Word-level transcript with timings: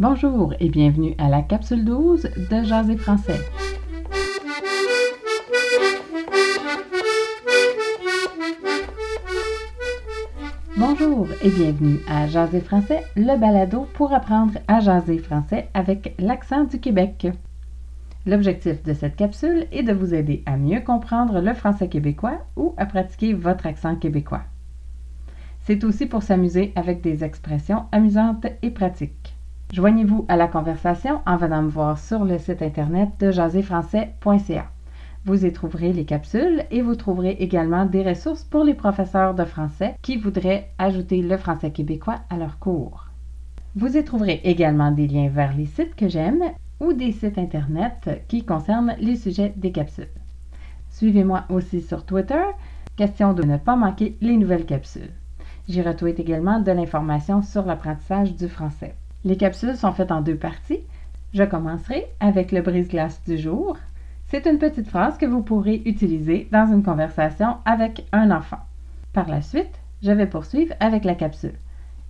Bonjour 0.00 0.54
et 0.60 0.70
bienvenue 0.70 1.14
à 1.18 1.28
la 1.28 1.42
capsule 1.42 1.84
12 1.84 2.30
de 2.50 2.62
Jaser 2.62 2.96
français. 2.96 3.38
Bonjour 10.78 11.28
et 11.42 11.50
bienvenue 11.50 11.98
à 12.08 12.26
Jaser 12.28 12.62
français, 12.62 13.04
le 13.14 13.38
balado 13.38 13.86
pour 13.92 14.14
apprendre 14.14 14.54
à 14.68 14.80
jaser 14.80 15.18
français 15.18 15.68
avec 15.74 16.14
l'accent 16.18 16.64
du 16.64 16.80
Québec. 16.80 17.26
L'objectif 18.24 18.82
de 18.82 18.94
cette 18.94 19.16
capsule 19.16 19.66
est 19.70 19.82
de 19.82 19.92
vous 19.92 20.14
aider 20.14 20.42
à 20.46 20.56
mieux 20.56 20.80
comprendre 20.80 21.42
le 21.42 21.52
français 21.52 21.88
québécois 21.88 22.38
ou 22.56 22.72
à 22.78 22.86
pratiquer 22.86 23.34
votre 23.34 23.66
accent 23.66 23.96
québécois. 23.96 24.44
C'est 25.64 25.84
aussi 25.84 26.06
pour 26.06 26.22
s'amuser 26.22 26.72
avec 26.74 27.02
des 27.02 27.22
expressions 27.22 27.84
amusantes 27.92 28.46
et 28.62 28.70
pratiques. 28.70 29.36
Joignez-vous 29.72 30.24
à 30.26 30.36
la 30.36 30.48
conversation 30.48 31.20
en 31.26 31.36
venant 31.36 31.62
me 31.62 31.68
voir 31.68 31.96
sur 31.96 32.24
le 32.24 32.38
site 32.38 32.60
internet 32.60 33.10
de 33.20 33.30
jaserfrançais.ca. 33.30 34.66
Vous 35.24 35.46
y 35.46 35.52
trouverez 35.52 35.92
les 35.92 36.04
capsules 36.04 36.64
et 36.72 36.82
vous 36.82 36.96
trouverez 36.96 37.36
également 37.38 37.86
des 37.86 38.02
ressources 38.02 38.42
pour 38.42 38.64
les 38.64 38.74
professeurs 38.74 39.32
de 39.32 39.44
français 39.44 39.94
qui 40.02 40.16
voudraient 40.16 40.72
ajouter 40.78 41.22
le 41.22 41.36
français 41.36 41.70
québécois 41.70 42.18
à 42.30 42.36
leur 42.36 42.58
cours. 42.58 43.06
Vous 43.76 43.96
y 43.96 44.02
trouverez 44.02 44.40
également 44.42 44.90
des 44.90 45.06
liens 45.06 45.28
vers 45.28 45.56
les 45.56 45.66
sites 45.66 45.94
que 45.94 46.08
j'aime 46.08 46.42
ou 46.80 46.92
des 46.92 47.12
sites 47.12 47.38
internet 47.38 48.24
qui 48.26 48.44
concernent 48.44 48.96
les 48.98 49.14
sujets 49.14 49.52
des 49.56 49.70
capsules. 49.70 50.08
Suivez-moi 50.90 51.44
aussi 51.48 51.80
sur 51.80 52.04
Twitter, 52.04 52.42
question 52.96 53.34
de 53.34 53.44
ne 53.44 53.56
pas 53.56 53.76
manquer 53.76 54.16
les 54.20 54.36
nouvelles 54.36 54.66
capsules. 54.66 55.12
J'y 55.68 55.80
retweet 55.80 56.18
également 56.18 56.58
de 56.58 56.72
l'information 56.72 57.42
sur 57.42 57.64
l'apprentissage 57.64 58.34
du 58.34 58.48
français. 58.48 58.96
Les 59.24 59.36
capsules 59.36 59.76
sont 59.76 59.92
faites 59.92 60.12
en 60.12 60.22
deux 60.22 60.36
parties. 60.36 60.80
Je 61.34 61.44
commencerai 61.44 62.06
avec 62.20 62.52
le 62.52 62.62
brise-glace 62.62 63.20
du 63.26 63.36
jour. 63.36 63.76
C'est 64.28 64.46
une 64.46 64.58
petite 64.58 64.88
phrase 64.88 65.18
que 65.18 65.26
vous 65.26 65.42
pourrez 65.42 65.82
utiliser 65.84 66.48
dans 66.50 66.72
une 66.72 66.82
conversation 66.82 67.56
avec 67.66 68.06
un 68.12 68.30
enfant. 68.30 68.60
Par 69.12 69.28
la 69.28 69.42
suite, 69.42 69.78
je 70.02 70.12
vais 70.12 70.26
poursuivre 70.26 70.74
avec 70.80 71.04
la 71.04 71.14
capsule. 71.14 71.54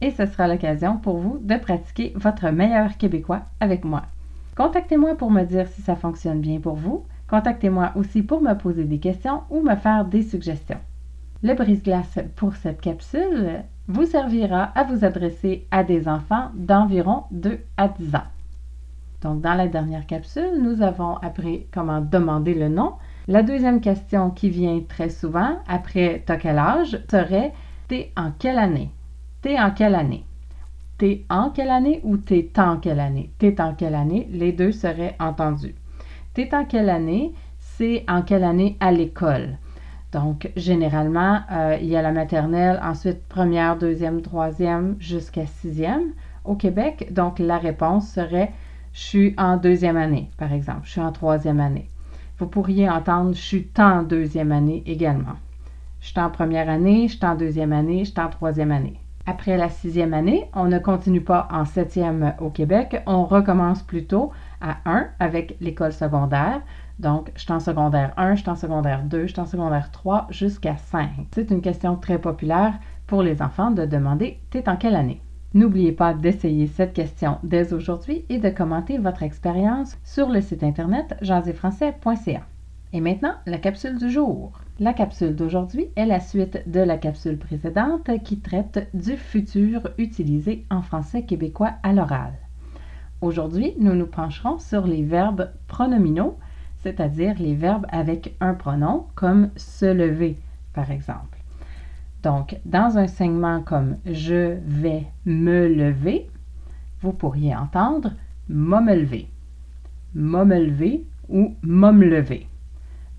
Et 0.00 0.10
ce 0.10 0.26
sera 0.26 0.46
l'occasion 0.46 0.96
pour 0.96 1.18
vous 1.18 1.38
de 1.40 1.56
pratiquer 1.56 2.12
votre 2.14 2.50
meilleur 2.50 2.96
québécois 2.96 3.42
avec 3.60 3.84
moi. 3.84 4.02
Contactez-moi 4.56 5.16
pour 5.16 5.30
me 5.30 5.42
dire 5.42 5.66
si 5.68 5.82
ça 5.82 5.96
fonctionne 5.96 6.40
bien 6.40 6.60
pour 6.60 6.74
vous. 6.76 7.04
Contactez-moi 7.28 7.92
aussi 7.96 8.22
pour 8.22 8.42
me 8.42 8.54
poser 8.54 8.84
des 8.84 8.98
questions 8.98 9.42
ou 9.50 9.62
me 9.62 9.74
faire 9.74 10.04
des 10.04 10.22
suggestions. 10.22 10.80
Le 11.42 11.54
brise-glace 11.54 12.18
pour 12.36 12.54
cette 12.54 12.80
capsule 12.80 13.62
vous 13.88 14.06
servira 14.06 14.64
à 14.74 14.84
vous 14.84 15.04
adresser 15.04 15.66
à 15.70 15.84
des 15.84 16.08
enfants 16.08 16.50
d'environ 16.54 17.24
2 17.30 17.60
à 17.76 17.88
10 17.88 18.14
ans. 18.14 18.28
Donc, 19.22 19.40
dans 19.40 19.54
la 19.54 19.68
dernière 19.68 20.06
capsule, 20.06 20.60
nous 20.60 20.82
avons 20.82 21.16
appris 21.16 21.66
comment 21.72 22.00
demander 22.00 22.54
le 22.54 22.68
nom. 22.68 22.94
La 23.28 23.42
deuxième 23.42 23.80
question 23.80 24.30
qui 24.30 24.50
vient 24.50 24.80
très 24.88 25.08
souvent 25.08 25.58
après 25.68 26.22
T'as 26.26 26.36
quel 26.36 26.58
âge 26.58 26.98
serait 27.10 27.52
T'es 27.88 28.12
en 28.16 28.32
quelle 28.36 28.58
année? 28.58 28.90
T'es 29.42 29.58
en 29.60 29.70
quelle 29.70 29.94
année? 29.94 30.24
T'es 30.98 31.24
en 31.30 31.50
quelle 31.50 31.70
année 31.70 32.00
ou 32.04 32.16
t'es 32.16 32.50
en 32.56 32.78
quelle 32.78 33.00
année? 33.00 33.30
T'es 33.38 33.60
en 33.60 33.74
quelle 33.74 33.94
année 33.94 34.28
Les 34.32 34.52
deux 34.52 34.72
seraient 34.72 35.16
entendus. 35.20 35.74
T'es 36.34 36.54
en 36.54 36.64
quelle 36.64 36.90
année? 36.90 37.32
C'est 37.58 38.04
en 38.08 38.22
quelle 38.22 38.44
année 38.44 38.76
à 38.80 38.90
l'école? 38.90 39.58
Donc, 40.12 40.50
généralement, 40.56 41.40
euh, 41.50 41.78
il 41.80 41.88
y 41.88 41.96
a 41.96 42.02
la 42.02 42.12
maternelle, 42.12 42.78
ensuite 42.82 43.26
première, 43.28 43.78
deuxième, 43.78 44.20
troisième, 44.20 44.96
jusqu'à 44.98 45.46
sixième 45.46 46.12
au 46.44 46.54
Québec. 46.54 47.08
Donc, 47.12 47.38
la 47.38 47.58
réponse 47.58 48.08
serait 48.08 48.52
je 48.92 49.00
suis 49.00 49.34
en 49.38 49.56
deuxième 49.56 49.96
année, 49.96 50.28
par 50.36 50.52
exemple. 50.52 50.82
Je 50.84 50.90
suis 50.90 51.00
en 51.00 51.12
troisième 51.12 51.60
année. 51.60 51.88
Vous 52.38 52.46
pourriez 52.46 52.90
entendre 52.90 53.34
je 53.34 53.40
suis 53.40 53.68
en 53.78 54.02
deuxième 54.02 54.52
année 54.52 54.82
également. 54.84 55.36
Je 56.00 56.08
suis 56.08 56.20
en 56.20 56.28
première 56.28 56.68
année, 56.68 57.08
je 57.08 57.16
suis 57.16 57.24
en 57.24 57.34
deuxième 57.34 57.72
année, 57.72 58.04
je 58.04 58.10
suis 58.10 58.20
en 58.20 58.28
troisième 58.28 58.72
année. 58.72 58.98
Après 59.24 59.56
la 59.56 59.68
sixième 59.68 60.12
année, 60.12 60.50
on 60.52 60.64
ne 60.64 60.78
continue 60.78 61.20
pas 61.20 61.48
en 61.50 61.64
septième 61.64 62.34
au 62.40 62.50
Québec, 62.50 63.00
on 63.06 63.24
recommence 63.24 63.82
plutôt 63.82 64.32
à 64.62 64.78
1 64.86 65.08
avec 65.18 65.56
l'école 65.60 65.92
secondaire. 65.92 66.62
Donc, 66.98 67.30
je 67.34 67.42
suis 67.42 67.52
en 67.52 67.60
secondaire 67.60 68.14
1, 68.16 68.36
je 68.36 68.40
suis 68.40 68.50
en 68.50 68.56
secondaire 68.56 69.02
2, 69.02 69.26
je 69.26 69.32
suis 69.32 69.40
en 69.40 69.46
secondaire 69.46 69.90
3 69.90 70.28
jusqu'à 70.30 70.76
5. 70.76 71.10
C'est 71.34 71.50
une 71.50 71.60
question 71.60 71.96
très 71.96 72.18
populaire 72.18 72.74
pour 73.06 73.22
les 73.22 73.42
enfants 73.42 73.72
de 73.72 73.84
demander 73.84 74.38
T'es 74.50 74.68
en 74.68 74.76
quelle 74.76 74.96
année? 74.96 75.20
N'oubliez 75.54 75.92
pas 75.92 76.14
d'essayer 76.14 76.66
cette 76.66 76.94
question 76.94 77.36
dès 77.42 77.74
aujourd'hui 77.74 78.24
et 78.30 78.38
de 78.38 78.48
commenter 78.48 78.96
votre 78.96 79.22
expérience 79.22 79.98
sur 80.02 80.30
le 80.30 80.40
site 80.40 80.62
internet 80.62 81.14
jaséfrançais.ca. 81.20 82.40
Et 82.94 83.00
maintenant, 83.00 83.34
la 83.46 83.58
capsule 83.58 83.98
du 83.98 84.10
jour. 84.10 84.52
La 84.80 84.92
capsule 84.92 85.36
d'aujourd'hui 85.36 85.88
est 85.96 86.06
la 86.06 86.20
suite 86.20 86.62
de 86.66 86.80
la 86.80 86.96
capsule 86.96 87.38
précédente 87.38 88.10
qui 88.24 88.40
traite 88.40 88.88
du 88.94 89.16
futur 89.16 89.90
utilisé 89.98 90.64
en 90.70 90.82
français 90.82 91.22
québécois 91.24 91.72
à 91.82 91.92
l'oral. 91.92 92.32
Aujourd'hui, 93.22 93.74
nous 93.78 93.94
nous 93.94 94.06
pencherons 94.06 94.58
sur 94.58 94.86
les 94.86 95.02
verbes 95.02 95.50
pronominaux 95.68 96.36
c'est-à-dire 96.82 97.34
les 97.38 97.54
verbes 97.54 97.86
avec 97.90 98.34
un 98.40 98.54
pronom, 98.54 99.06
comme 99.14 99.50
se 99.56 99.86
lever, 99.86 100.36
par 100.74 100.90
exemple. 100.90 101.38
Donc, 102.22 102.58
dans 102.64 102.98
un 102.98 103.06
segment 103.06 103.62
comme 103.62 103.96
je 104.04 104.56
vais 104.64 105.06
me 105.24 105.68
lever, 105.68 106.28
vous 107.00 107.12
pourriez 107.12 107.54
entendre 107.54 108.12
m'a 108.48 108.80
me 108.80 108.94
lever, 108.94 109.28
m'a 110.14 110.44
lever 110.44 111.04
ou 111.28 111.54
m'a 111.62 111.92
lever, 111.92 112.48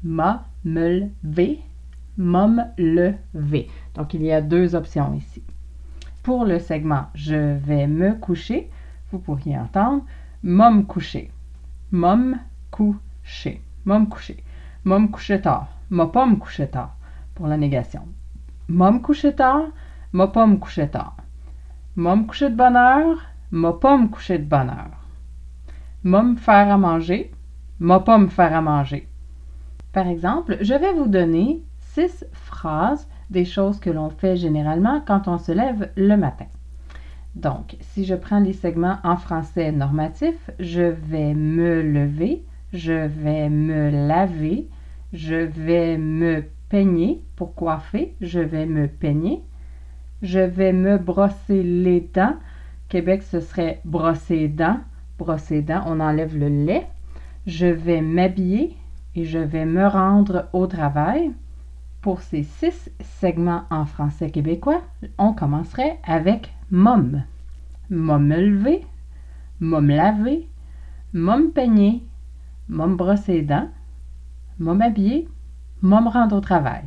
m'a 0.04 0.46
me 2.18 2.64
lever. 2.78 3.70
Donc, 3.96 4.14
il 4.14 4.24
y 4.24 4.32
a 4.32 4.42
deux 4.42 4.76
options 4.76 5.14
ici. 5.14 5.42
Pour 6.22 6.46
le 6.46 6.60
segment 6.60 7.08
je 7.16 7.58
vais 7.58 7.88
me 7.88 8.14
coucher, 8.14 8.70
vous 9.14 9.20
pourriez 9.20 9.58
entendre 9.58 10.04
coucher 10.88 11.32
coucher. 13.22 13.62
M'a 13.86 14.00
me 14.00 14.06
coucher. 14.08 14.44
M'a 14.86 15.00
me 15.00 15.08
coucher 15.08 15.40
tard. 15.40 15.68
M'a 15.92 16.08
pas 16.08 16.26
me 16.26 16.36
coucher 16.36 16.68
tard. 16.68 16.96
Pour 17.36 17.48
la 17.48 17.58
négation. 17.58 18.08
M'a 18.68 18.92
me 18.92 19.00
coucher 19.00 19.34
tard. 19.36 19.66
M'a 20.14 20.28
pas 20.28 20.48
me 20.48 20.58
coucher 20.58 20.90
tard. 20.90 21.16
M'a 21.96 22.16
me 22.16 22.24
coucher 22.24 22.50
de 22.50 22.56
bonne 22.56 22.76
heure. 22.76 23.22
M'a 23.52 23.74
pas 23.74 23.98
me 23.98 24.08
coucher 24.08 24.40
de 24.40 24.46
bonne 24.46 24.70
heure. 24.70 24.98
M'a 26.04 26.24
me 26.24 26.36
faire 26.36 26.72
à 26.72 26.78
manger. 26.78 27.32
M'a 27.80 28.00
pas 28.00 28.18
me 28.18 28.28
faire 28.28 28.56
à 28.56 28.62
manger. 28.62 29.08
Par 29.92 30.08
exemple, 30.08 30.58
je 30.62 30.74
vais 30.74 30.94
vous 30.94 31.08
donner 31.08 31.62
six 31.80 32.26
phrases 32.32 33.08
des 33.30 33.46
choses 33.46 33.80
que 33.80 33.92
l'on 33.92 34.10
fait 34.10 34.38
généralement 34.38 35.02
quand 35.06 35.28
on 35.28 35.38
se 35.38 35.52
lève 35.52 35.92
le 35.96 36.16
matin. 36.18 36.48
Donc, 37.36 37.78
si 37.82 38.06
je 38.06 38.16
prends 38.16 38.40
les 38.40 38.54
segments 38.54 38.98
en 39.04 39.18
français 39.18 39.72
normatif, 39.72 40.36
je 40.60 40.82
vais 40.82 41.34
me 41.34 41.82
lever, 41.82 42.44
je 42.74 43.08
vais 43.08 43.50
me 43.50 43.90
laver, 44.08 44.68
je 45.14 45.36
vais 45.36 45.98
me 45.98 46.44
peigner 46.70 47.24
pour 47.36 47.56
coiffer, 47.56 48.16
je 48.22 48.40
vais 48.40 48.66
me 48.66 48.88
peigner, 48.88 49.42
je 50.22 50.40
vais 50.40 50.74
me 50.74 50.98
brosser 50.98 51.64
les 51.64 52.02
dents. 52.02 52.36
Québec, 52.88 53.24
ce 53.24 53.40
serait 53.40 53.82
brosser 53.84 54.48
dents. 54.48 54.80
Brosser 55.18 55.62
dents, 55.62 55.84
on 55.88 56.00
enlève 56.00 56.38
le 56.38 56.50
lait. 56.50 56.88
Je 57.46 57.66
vais 57.66 58.02
m'habiller 58.02 58.78
et 59.16 59.26
je 59.26 59.40
vais 59.40 59.66
me 59.66 59.88
rendre 59.88 60.50
au 60.54 60.68
travail. 60.68 61.32
Pour 62.04 62.22
ces 62.22 62.44
six 62.44 62.92
segments 63.00 63.64
en 63.70 63.86
français 63.86 64.30
québécois, 64.30 64.82
on 65.18 65.32
commencerait 65.32 66.02
avec 66.04 66.54
mom. 66.70 67.24
Mom 67.90 68.28
lever, 68.28 68.86
mom 69.62 69.88
laver, 69.88 70.50
mom 71.14 71.52
peigner, 71.52 72.04
m'a 72.68 72.88
me 72.88 72.96
brosser 72.98 73.36
les 73.36 73.42
dents, 73.44 73.70
m'a 74.60 74.74
m'habiller, 74.74 75.30
m'a 75.82 76.02
me 76.02 76.10
rendre 76.10 76.36
au 76.36 76.42
travail. 76.42 76.84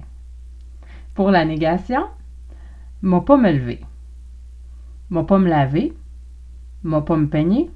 Pour 1.15 1.31
la 1.31 1.47
négation, 1.47 2.05
m'a 3.01 3.23
pas 3.23 3.39
me 3.39 3.53
lever, 3.53 3.81
m'a 5.09 5.25
pas 5.25 5.39
me 5.39 5.49
laver, 5.49 5.97
m'a 6.83 7.01
pas 7.01 7.17
me 7.17 7.27
peigner, 7.27 7.71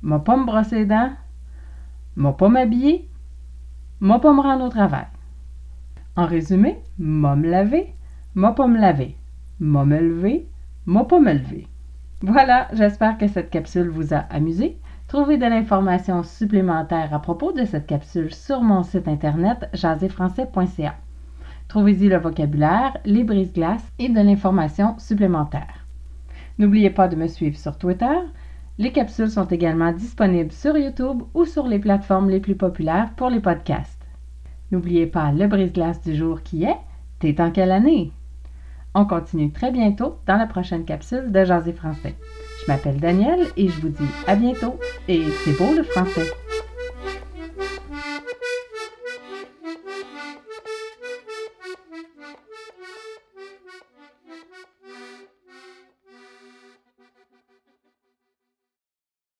m'a 0.00 0.20
pas 0.20 0.38
me 0.38 0.46
brosser 0.46 0.76
les 0.76 0.86
dents, 0.86 1.12
m'a 2.16 2.32
pas 2.32 2.48
m'habiller, 2.48 3.10
m'a 4.00 4.18
pas 4.20 4.32
me 4.32 4.40
rendre 4.40 4.64
au 4.64 4.70
travail. 4.70 5.04
En 6.16 6.26
résumé, 6.26 6.78
m'a 6.98 7.36
me 7.36 7.48
laver, 7.48 7.94
m'a 8.34 8.52
pas 8.52 8.66
me 8.66 8.78
laver, 8.78 9.16
m'a 9.60 9.84
lever, 9.84 10.48
m'a 10.86 11.04
pas 11.04 11.20
me 11.20 11.32
lever. 11.32 11.68
Voilà, 12.22 12.68
j'espère 12.72 13.16
que 13.16 13.28
cette 13.28 13.50
capsule 13.50 13.88
vous 13.88 14.12
a 14.12 14.18
amusé. 14.18 14.76
Trouvez 15.06 15.38
de 15.38 15.46
l'information 15.46 16.22
supplémentaire 16.22 17.14
à 17.14 17.20
propos 17.20 17.52
de 17.52 17.64
cette 17.64 17.86
capsule 17.86 18.32
sur 18.34 18.60
mon 18.60 18.82
site 18.82 19.08
internet 19.08 19.68
jaséfrançais.ca. 19.72 20.94
Trouvez-y 21.68 22.08
le 22.08 22.18
vocabulaire, 22.18 22.96
les 23.04 23.24
brises-glaces 23.24 23.92
et 23.98 24.08
de 24.08 24.20
l'information 24.20 24.98
supplémentaire. 24.98 25.86
N'oubliez 26.58 26.90
pas 26.90 27.08
de 27.08 27.16
me 27.16 27.28
suivre 27.28 27.56
sur 27.56 27.78
Twitter. 27.78 28.18
Les 28.78 28.92
capsules 28.92 29.30
sont 29.30 29.46
également 29.46 29.92
disponibles 29.92 30.52
sur 30.52 30.76
YouTube 30.76 31.22
ou 31.34 31.44
sur 31.44 31.68
les 31.68 31.78
plateformes 31.78 32.28
les 32.28 32.40
plus 32.40 32.56
populaires 32.56 33.10
pour 33.16 33.30
les 33.30 33.40
podcasts. 33.40 33.99
N'oubliez 34.70 35.06
pas 35.06 35.32
le 35.32 35.46
brise-glace 35.46 36.00
du 36.02 36.14
jour 36.14 36.42
qui 36.42 36.64
est 36.64 36.76
T'es 37.18 37.40
en 37.40 37.50
quelle 37.50 37.72
année? 37.72 38.12
On 38.94 39.04
continue 39.04 39.52
très 39.52 39.70
bientôt 39.70 40.18
dans 40.26 40.36
la 40.36 40.46
prochaine 40.46 40.84
capsule 40.84 41.30
de 41.30 41.44
Jaser 41.44 41.72
français. 41.72 42.14
Je 42.60 42.70
m'appelle 42.70 42.98
Danielle 42.98 43.46
et 43.56 43.68
je 43.68 43.80
vous 43.80 43.88
dis 43.88 44.08
à 44.26 44.36
bientôt 44.36 44.78
et 45.08 45.22
c'est 45.44 45.56
beau 45.58 45.74
le 45.74 45.82
français! 45.82 46.30